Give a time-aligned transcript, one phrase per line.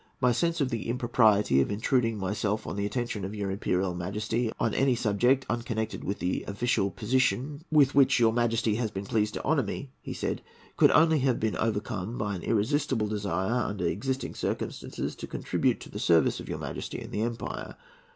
[0.19, 4.51] "My sense of the impropriety of intruding myself on the attention of your Imperial Majesty
[4.59, 9.35] on any subject unconnected with the official position with which your Majesty has been pleased
[9.35, 10.41] to honour me," he said,
[10.75, 15.89] "could only have been overcome by an irresistible desire, under existing circumstances, to contribute to
[15.91, 17.75] the service of your Majesty, and the empire.